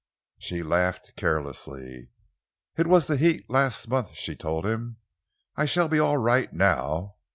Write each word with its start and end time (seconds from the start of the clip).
She 0.39 0.63
laughed 0.63 1.15
carelessly. 1.15 2.09
"It 2.75 2.87
was 2.87 3.05
the 3.05 3.17
heat 3.17 3.47
last 3.51 3.87
month," 3.87 4.15
she 4.15 4.35
told 4.35 4.65
him. 4.65 4.97
"I 5.55 5.65
shall 5.67 5.87
be 5.89 5.99
all 5.99 6.17
right 6.17 6.51
now. 6.51 7.11